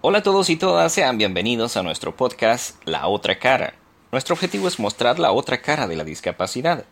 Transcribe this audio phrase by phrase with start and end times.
[0.00, 3.74] Hola a todos y todas, sean bienvenidos a nuestro podcast La otra cara.
[4.12, 6.84] Nuestro objetivo es mostrar la otra cara de la discapacidad.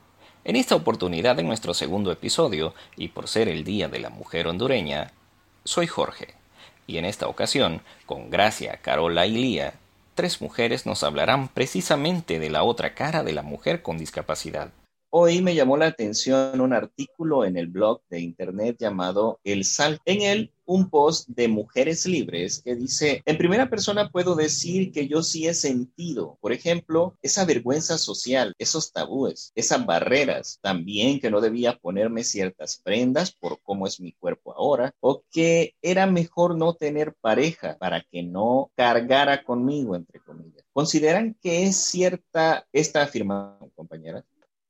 [0.44, 4.48] En esta oportunidad, en nuestro segundo episodio, y por ser el Día de la Mujer
[4.48, 5.12] Hondureña,
[5.64, 6.34] soy Jorge.
[6.88, 9.74] Y en esta ocasión, con Gracia, Carola y Lía,
[10.14, 14.70] tres mujeres nos hablarán precisamente de la otra cara de la mujer con discapacidad.
[15.18, 19.98] Hoy me llamó la atención un artículo en el blog de internet llamado El Sal.
[20.04, 25.08] En él, un post de Mujeres Libres que dice, en primera persona puedo decir que
[25.08, 31.30] yo sí he sentido, por ejemplo, esa vergüenza social, esos tabúes, esas barreras, también que
[31.30, 36.58] no debía ponerme ciertas prendas por cómo es mi cuerpo ahora, o que era mejor
[36.58, 40.66] no tener pareja para que no cargara conmigo, entre comillas.
[40.74, 44.24] ¿Consideran que es cierta esta afirmación, compañeras?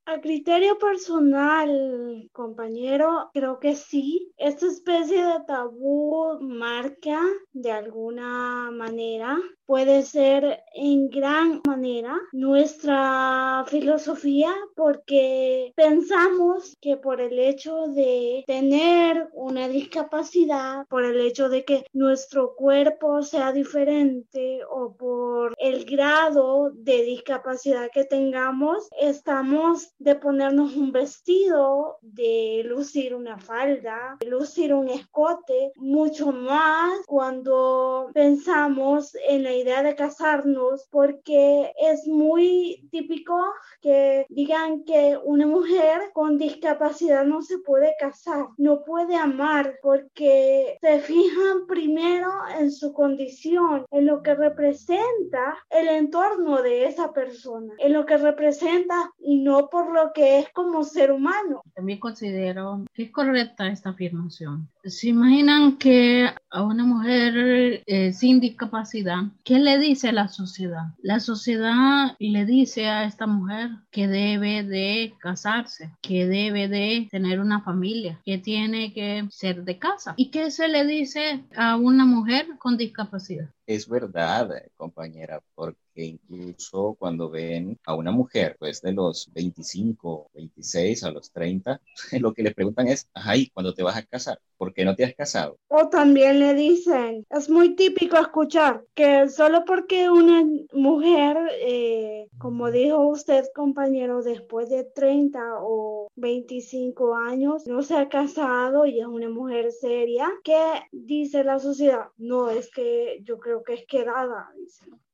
[0.08, 4.32] A criterio personal, compañero, creo que sí.
[4.36, 7.20] Esta especie de tabú marca
[7.52, 17.38] de alguna manera puede ser en gran manera nuestra filosofía porque pensamos que por el
[17.38, 24.96] hecho de tener una discapacidad, por el hecho de que nuestro cuerpo sea diferente o
[24.96, 33.38] por el grado de discapacidad que tengamos, estamos de ponernos un vestido, de lucir una
[33.38, 41.72] falda, de lucir un escote, mucho más cuando pensamos en la idea de casarnos porque
[41.78, 43.38] es muy típico
[43.80, 50.78] que digan que una mujer con discapacidad no se puede casar, no puede amar porque
[50.80, 57.72] se fijan primero en su condición, en lo que representa el entorno de esa persona,
[57.78, 61.62] en lo que representa y no por lo que es como ser humano.
[61.74, 64.68] También considero que es correcta esta afirmación.
[64.84, 70.88] ¿Se imaginan que a una mujer eh, sin discapacidad, qué le dice la sociedad?
[70.98, 77.38] La sociedad le dice a esta mujer que debe de casarse, que debe de tener
[77.38, 80.14] una familia, que tiene que ser de casa.
[80.16, 83.48] ¿Y qué se le dice a una mujer con discapacidad?
[83.66, 91.02] Es verdad, compañera, porque incluso cuando ven a una mujer, pues de los 25, 26
[91.02, 91.80] a los 30,
[92.20, 94.38] lo que le preguntan es, ajá, ¿y cuándo te vas a casar?
[94.56, 95.58] ¿Por qué no te has casado?
[95.68, 102.70] O también le dicen, es muy típico escuchar que solo porque una mujer, eh, como
[102.70, 109.06] dijo usted, compañero, después de 30 o 25 años no se ha casado y es
[109.06, 110.56] una mujer seria, ¿qué
[110.92, 112.08] dice la sociedad?
[112.16, 114.50] No, es que yo creo que es quedada.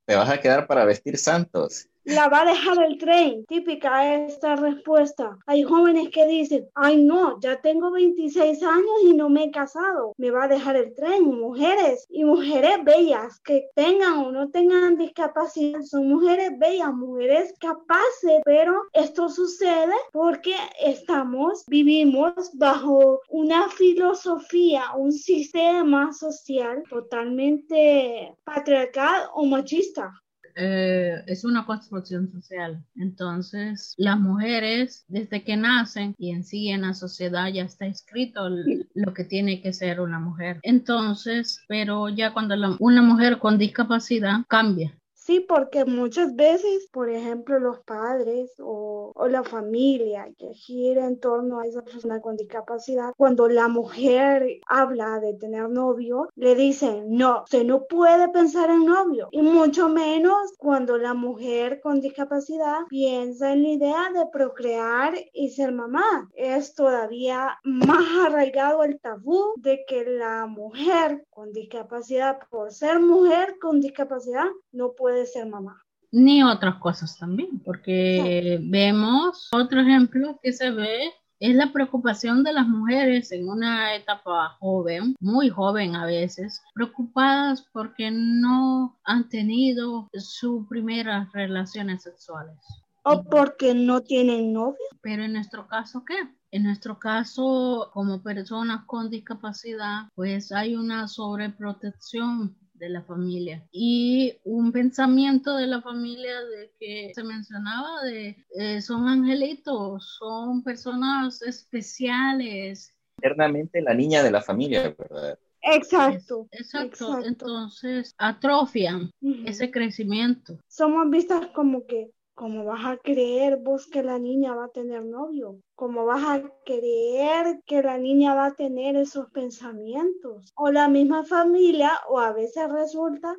[0.05, 3.45] Te vas a quedar para vestir santos la va a dejar el tren.
[3.47, 5.39] Típica esta respuesta.
[5.47, 10.15] Hay jóvenes que dicen, ay no, ya tengo 26 años y no me he casado,
[10.17, 11.25] me va a dejar el tren.
[11.25, 18.43] Mujeres y mujeres bellas que tengan o no tengan discapacidad, son mujeres bellas, mujeres capaces,
[18.45, 29.47] pero esto sucede porque estamos, vivimos bajo una filosofía, un sistema social totalmente patriarcal o
[29.47, 30.13] machista.
[30.55, 32.85] Eh, es una construcción social.
[32.97, 38.49] Entonces, las mujeres, desde que nacen y en sí en la sociedad ya está escrito
[38.49, 40.61] lo que tiene que ser una mujer.
[40.63, 47.61] Entonces, pero ya cuando una mujer con discapacidad cambia, Sí, porque muchas veces, por ejemplo,
[47.61, 53.49] los padres o, la familia que gira en torno a esa persona con discapacidad, cuando
[53.49, 59.29] la mujer habla de tener novio, le dicen, no, usted no puede pensar en novio.
[59.31, 65.51] Y mucho menos cuando la mujer con discapacidad piensa en la idea de procrear y
[65.51, 66.29] ser mamá.
[66.35, 73.57] Es todavía más arraigado el tabú de que la mujer con discapacidad, por ser mujer
[73.61, 75.83] con discapacidad, no puede de ser mamá.
[76.11, 81.11] Ni otras cosas también, porque vemos otro ejemplo que se ve
[81.43, 87.67] es la preocupación de las mujeres en una etapa joven, muy joven a veces, preocupadas
[87.73, 92.57] porque no han tenido sus primeras relaciones sexuales.
[93.03, 94.77] O porque no tienen novio.
[95.01, 96.15] Pero en nuestro caso, ¿qué?
[96.53, 104.35] En nuestro caso, como personas con discapacidad, pues hay una sobreprotección de la familia y
[104.43, 111.43] un pensamiento de la familia de que se mencionaba de eh, son angelitos, son personas
[111.43, 112.93] especiales.
[113.19, 115.39] Eternamente la niña de la familia, ¿verdad?
[115.63, 116.49] Exacto.
[116.51, 117.25] Exacto.
[117.25, 119.13] Entonces atrofian
[119.47, 120.59] ese crecimiento.
[120.67, 122.11] Somos vistas como que
[122.43, 125.61] ¿Cómo vas a creer vos que la niña va a tener novio?
[125.77, 130.53] ¿Cómo vas a creer que la niña va a tener esos pensamientos?
[130.57, 133.37] O la misma familia, o a veces resulta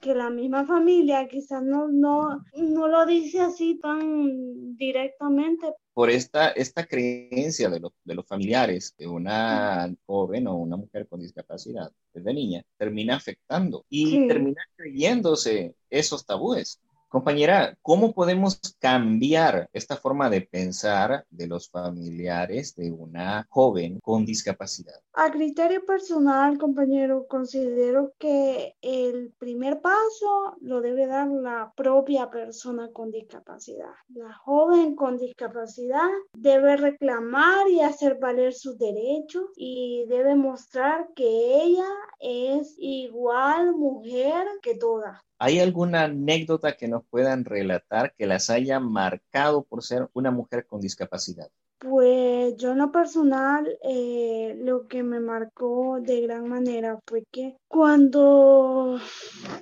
[0.00, 5.74] que la misma familia quizás no, no, no lo dice así tan directamente.
[5.92, 11.20] Por esta, esta creencia de, de los familiares de una joven o una mujer con
[11.20, 16.80] discapacidad desde niña, termina afectando y termina creyéndose esos tabúes.
[17.08, 24.26] Compañera, ¿cómo podemos cambiar esta forma de pensar de los familiares de una joven con
[24.26, 25.00] discapacidad?
[25.14, 32.90] A criterio personal, compañero, considero que el primer paso lo debe dar la propia persona
[32.92, 33.94] con discapacidad.
[34.08, 41.62] La joven con discapacidad debe reclamar y hacer valer sus derechos y debe mostrar que
[41.62, 41.88] ella
[42.20, 45.18] es igual mujer que todas.
[45.40, 50.66] ¿Hay alguna anécdota que nos puedan relatar que las haya marcado por ser una mujer
[50.66, 51.48] con discapacidad?
[51.80, 57.56] Pues yo en lo personal, eh, lo que me marcó de gran manera fue que
[57.68, 58.98] cuando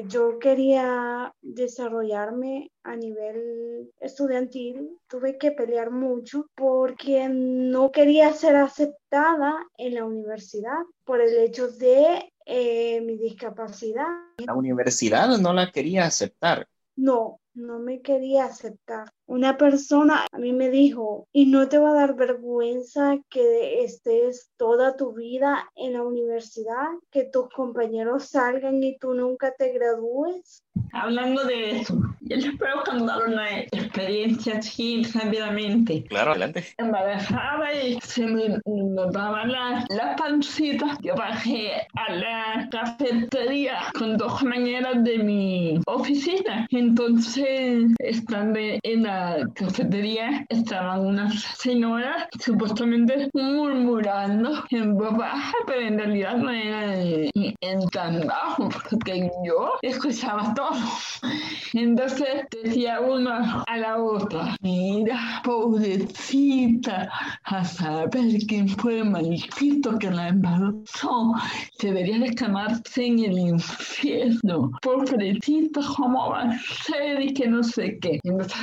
[0.09, 9.67] yo quería desarrollarme a nivel estudiantil, tuve que pelear mucho porque no quería ser aceptada
[9.77, 14.07] en la universidad por el hecho de eh, mi discapacidad.
[14.39, 16.67] La universidad no la quería aceptar.
[16.95, 19.11] No, no me quería aceptar.
[19.27, 24.51] Una persona a mí me dijo, ¿y no te va a dar vergüenza que estés
[24.57, 30.63] toda tu vida en la universidad, que tus compañeros salgan y tú nunca te gradúes?
[31.03, 36.05] Hablando de eso, yo les puedo contar una experiencia así rápidamente.
[36.05, 36.65] Claro, adelante.
[36.79, 40.99] Embarazada y se me notaban las la pancitas.
[41.03, 46.67] Yo bajé a la cafetería con dos compañeras de mi oficina.
[46.71, 55.99] Entonces, estando en la cafetería estaban unas señoras supuestamente murmurando en voz baja, pero en
[55.99, 60.77] realidad no era en tan bajo, porque yo escuchaba todo.
[61.73, 67.11] Entonces decía una a la otra, mira, pobrecita,
[67.45, 71.35] a saber quién fue el maldito que la embarazó,
[71.81, 77.21] debería de quemarse en el infierno, pobrecita, ¿cómo va a ser?
[77.21, 78.21] Y que no sé qué.
[78.25, 78.57] Entonces,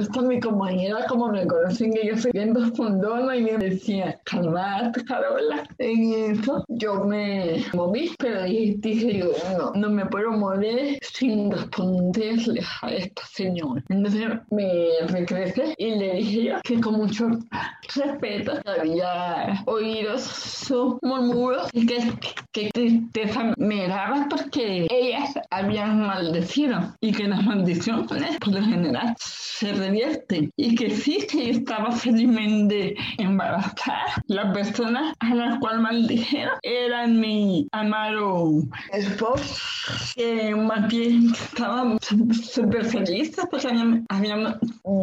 [0.00, 5.04] esto mi compañera, como me conocen, que yo soy bien respondona y me decía, calmate,
[5.04, 5.68] Carola.
[5.78, 12.62] En eso yo me moví, pero dije yo, no, no me puedo mover sin responderle
[12.82, 13.82] a esta señora.
[13.88, 17.28] Entonces me regresé y le dije yo que con mucho
[17.94, 22.12] respeto había oído su murmuro y que,
[22.52, 29.14] que tristeza me daba porque ellas habían maldecido y que las maldiciones por lo general
[29.18, 29.74] se
[30.56, 34.22] y que sí que estaba felizmente embarazada.
[34.26, 39.54] La persona a la cual maldijeron era mi amado esposo,
[40.14, 43.68] que más bien estaba súper feliz porque
[44.08, 44.54] habíamos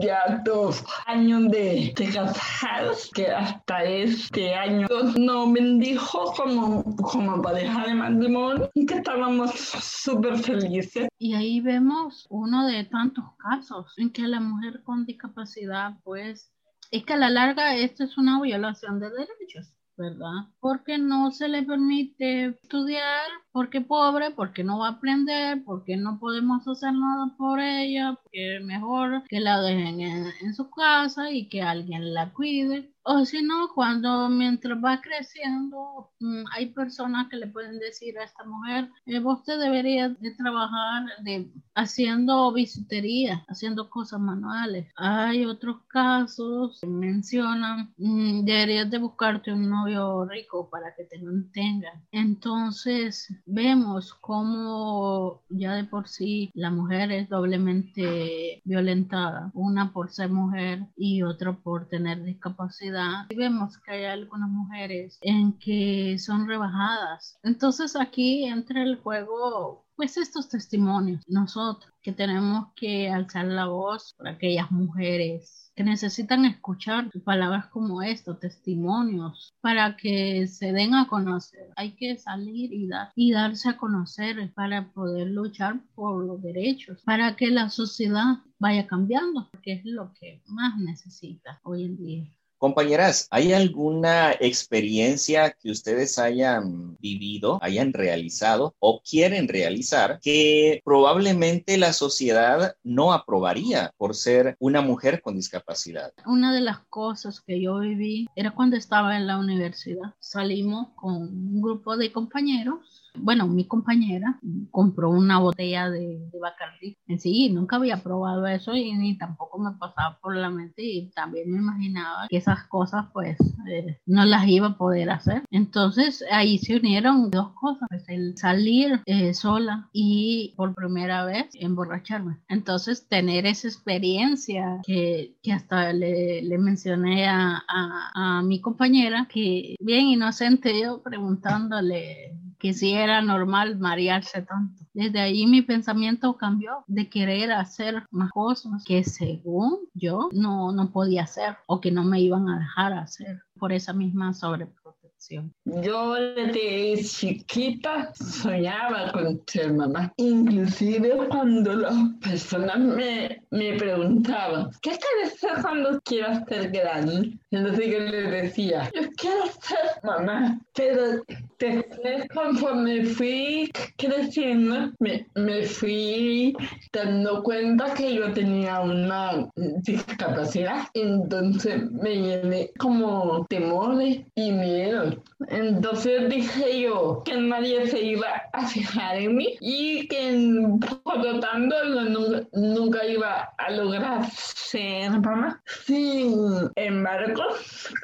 [0.01, 7.87] ya dos años de, de, casados, que hasta este año nos bendijo como, como pareja
[7.87, 11.07] de matrimonio y que estábamos súper felices.
[11.17, 16.51] Y ahí vemos uno de tantos casos en que la mujer con discapacidad, pues
[16.91, 19.73] es que a la larga esto es una violación de derechos.
[19.97, 20.49] ¿Verdad?
[20.59, 26.19] Porque no se le permite estudiar, porque pobre, porque no va a aprender, porque no
[26.19, 31.49] podemos hacer nada por ella, porque es mejor que la dejen en su casa y
[31.49, 32.92] que alguien la cuide.
[33.05, 38.23] O si no, cuando mientras va creciendo, mm, hay personas que le pueden decir a
[38.23, 44.89] esta mujer, eh, usted debería de trabajar de, haciendo bisutería, haciendo cosas manuales.
[44.95, 51.21] Hay otros casos que mencionan, mm, deberías de buscarte un novio rico para que te
[51.21, 51.91] mantenga.
[52.11, 60.29] Entonces, vemos cómo ya de por sí la mujer es doblemente violentada, una por ser
[60.29, 62.92] mujer y otra por tener discapacidad
[63.29, 67.37] y vemos que hay algunas mujeres en que son rebajadas.
[67.43, 74.13] Entonces aquí entra el juego pues estos testimonios, nosotros que tenemos que alzar la voz
[74.17, 81.07] por aquellas mujeres que necesitan escuchar palabras como esto, testimonios, para que se den a
[81.07, 81.69] conocer.
[81.75, 87.01] Hay que salir y, dar, y darse a conocer para poder luchar por los derechos,
[87.05, 92.33] para que la sociedad vaya cambiando, que es lo que más necesita hoy en día.
[92.63, 101.77] Compañeras, ¿hay alguna experiencia que ustedes hayan vivido, hayan realizado o quieren realizar que probablemente
[101.77, 106.13] la sociedad no aprobaría por ser una mujer con discapacidad?
[106.25, 110.13] Una de las cosas que yo viví era cuando estaba en la universidad.
[110.21, 114.39] Salimos con un grupo de compañeros bueno, mi compañera
[114.71, 119.59] compró una botella de, de Bacardi en sí, nunca había probado eso y ni tampoco
[119.59, 124.25] me pasaba por la mente y también me imaginaba que esas cosas pues eh, no
[124.25, 125.43] las iba a poder hacer.
[125.51, 131.47] Entonces ahí se unieron dos cosas, pues, el salir eh, sola y por primera vez
[131.53, 132.37] emborracharme.
[132.47, 139.75] Entonces tener esa experiencia que, que hasta le, mencioné a, a, a mi compañera que
[139.79, 144.85] bien inocente yo preguntándole que si era normal marearse tanto.
[144.93, 150.89] Desde ahí mi pensamiento cambió de querer hacer más cosas que según yo no, no
[150.89, 155.53] podía hacer o que no me iban a dejar hacer por esa misma sobreprotección.
[155.65, 160.13] Yo desde chiquita soñaba con ser mamá.
[160.17, 167.37] Inclusive cuando las personas me, me preguntaban, ¿qué quieres ser cuando quieras ser grande?
[167.51, 170.59] Entonces yo les decía, yo quiero ser mamá.
[170.73, 171.23] Pero
[171.71, 176.55] después conforme fui creciendo, me, me fui
[176.91, 180.87] dando cuenta que yo tenía una discapacidad.
[180.93, 185.23] Entonces me llené como temores y miedo.
[185.49, 191.39] Entonces dije yo que nadie se iba a fijar en mí y que por lo
[191.39, 195.61] tanto nunca, nunca iba a lograr ser mamá.
[195.85, 197.43] Sin embargo,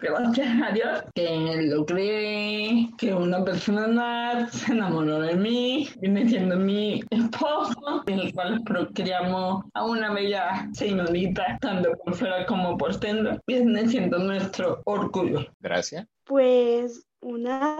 [0.01, 7.01] gracias a Dios que logré que una persona se enamoró de mí, viene siendo mi
[7.09, 13.39] esposo, en el cual procreamos a una bella señorita, tanto por fuera como por dentro,
[13.47, 15.47] viene siendo nuestro orgullo.
[15.59, 16.05] Gracias.
[16.25, 17.75] Pues una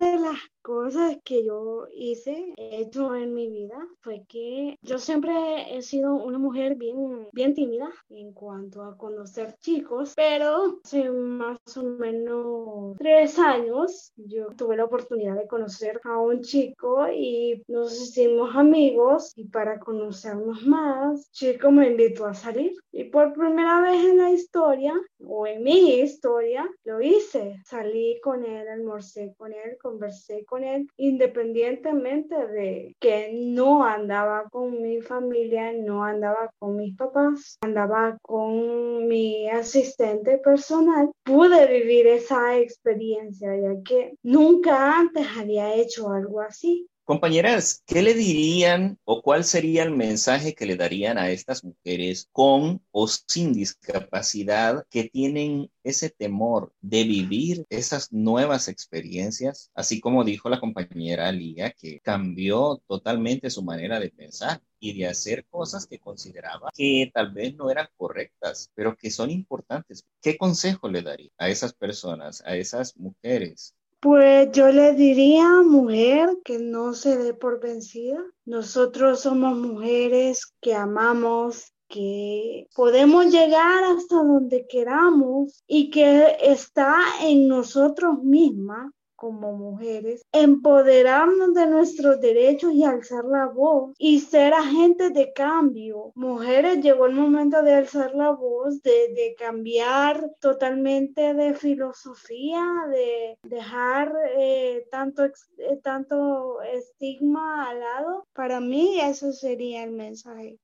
[0.00, 5.32] de las cosas que yo hice, he hecho en mi vida, fue que yo siempre
[5.70, 11.60] he sido una mujer bien, bien tímida en cuanto a conocer chicos, pero hace más
[11.76, 17.94] o menos tres años yo tuve la oportunidad de conocer a un chico y nos
[18.02, 22.72] hicimos amigos y para conocernos más, chico me invitó a salir.
[22.90, 24.94] Y por primera vez en la historia
[25.24, 30.55] o en mi historia lo hice, salí con él, almorcé con él, conversé con
[30.96, 39.06] independientemente de que no andaba con mi familia, no andaba con mis papás, andaba con
[39.06, 46.88] mi asistente personal, pude vivir esa experiencia, ya que nunca antes había hecho algo así.
[47.06, 52.28] Compañeras, ¿qué le dirían o cuál sería el mensaje que le darían a estas mujeres
[52.32, 59.70] con o sin discapacidad que tienen ese temor de vivir esas nuevas experiencias?
[59.72, 65.06] Así como dijo la compañera Lía, que cambió totalmente su manera de pensar y de
[65.06, 70.04] hacer cosas que consideraba que tal vez no eran correctas, pero que son importantes.
[70.20, 76.38] ¿Qué consejo le daría a esas personas, a esas mujeres pues yo le diría, mujer,
[76.44, 78.22] que no se dé por vencida.
[78.44, 87.48] Nosotros somos mujeres que amamos, que podemos llegar hasta donde queramos y que está en
[87.48, 95.12] nosotros mismas como mujeres, empoderarnos de nuestros derechos y alzar la voz y ser agentes
[95.14, 96.12] de cambio.
[96.14, 103.38] Mujeres, llegó el momento de alzar la voz, de, de cambiar totalmente de filosofía, de
[103.42, 108.26] dejar eh, tanto, eh, tanto estigma al lado.
[108.32, 110.58] Para mí eso sería el mensaje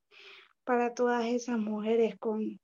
[0.65, 2.61] para todas esas mujeres con,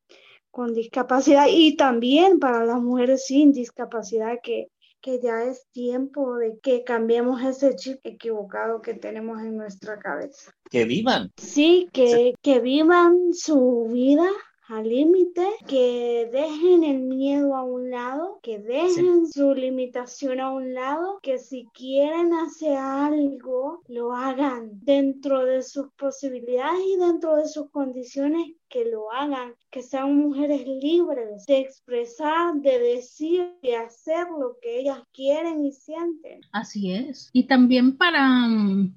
[0.51, 4.69] con discapacidad y también para las mujeres sin discapacidad que
[5.01, 10.53] que ya es tiempo de que cambiemos ese chip equivocado que tenemos en nuestra cabeza.
[10.71, 11.33] Que vivan.
[11.37, 14.29] Sí, que, que vivan su vida
[14.69, 20.75] al límite, que dejen el miedo a un lado, que dejen su limitación a un
[20.75, 27.49] lado, que si quieren hacer algo, lo hagan dentro de sus posibilidades y dentro de
[27.49, 34.27] sus condiciones que lo hagan, que sean mujeres libres de expresar, de decir, de hacer
[34.39, 36.41] lo que ellas quieren y sienten.
[36.53, 37.31] Así es.
[37.33, 38.49] Y también para,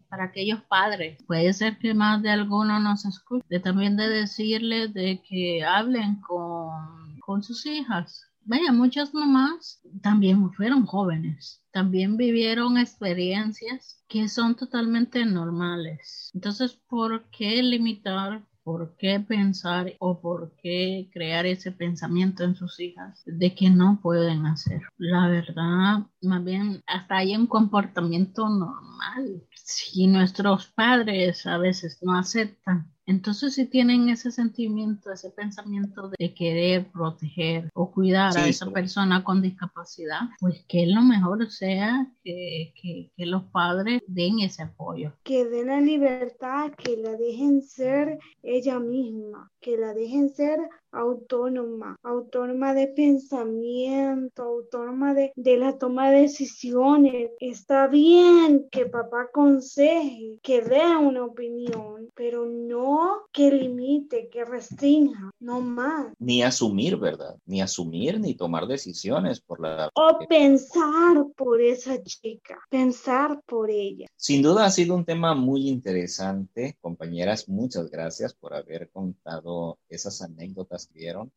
[0.09, 5.21] para aquellos padres, puede ser que más de alguno nos escuche, también de decirles de
[5.27, 8.25] que hablen con, con sus hijas.
[8.43, 16.31] Vaya, muchas mamás también fueron jóvenes, también vivieron experiencias que son totalmente normales.
[16.33, 22.79] Entonces, ¿por qué limitar por qué pensar o por qué crear ese pensamiento en sus
[22.79, 24.81] hijas de que no pueden hacer.
[24.97, 29.43] La verdad, más bien, hasta hay un comportamiento normal.
[29.53, 36.33] Si nuestros padres a veces no aceptan entonces, si tienen ese sentimiento, ese pensamiento de
[36.33, 42.73] querer proteger o cuidar a esa persona con discapacidad, pues que lo mejor sea que,
[42.81, 45.13] que, que, los padres den ese apoyo.
[45.23, 50.59] Que den la libertad, que la dejen ser ella misma, que la dejen ser
[50.91, 57.31] autónoma, autónoma de pensamiento, autónoma de, de, la toma de decisiones.
[57.39, 65.31] Está bien que papá aconseje, que dé una opinión, pero no que limite, que restrinja,
[65.39, 66.13] no más.
[66.19, 67.37] Ni asumir, ¿verdad?
[67.45, 69.89] Ni asumir ni tomar decisiones por la...
[69.93, 74.07] O pensar por esa chica, pensar por ella.
[74.15, 76.77] Sin duda ha sido un tema muy interesante.
[76.81, 80.80] Compañeras, muchas gracias por haber contado esas anécdotas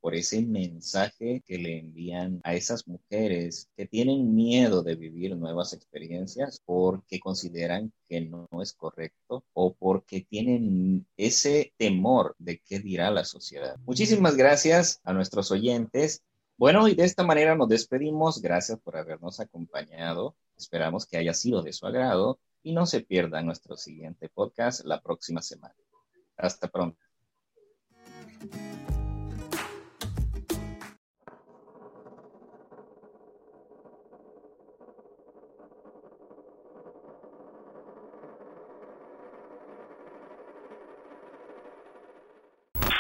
[0.01, 5.73] por ese mensaje que le envían a esas mujeres que tienen miedo de vivir nuevas
[5.73, 13.11] experiencias porque consideran que no es correcto o porque tienen ese temor de qué dirá
[13.11, 13.77] la sociedad.
[13.87, 16.23] Muchísimas gracias a nuestros oyentes.
[16.57, 18.41] Bueno, y de esta manera nos despedimos.
[18.41, 20.37] Gracias por habernos acompañado.
[20.57, 25.01] Esperamos que haya sido de su agrado y no se pierda nuestro siguiente podcast la
[25.01, 25.75] próxima semana.
[26.37, 26.99] Hasta pronto.